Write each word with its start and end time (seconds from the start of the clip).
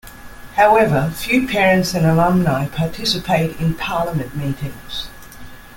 However, 0.55 1.11
few 1.15 1.47
parents 1.47 1.93
and 1.93 2.07
alumni 2.07 2.67
participate 2.69 3.59
in 3.59 3.75
parliament 3.75 4.35
meetings. 4.35 5.09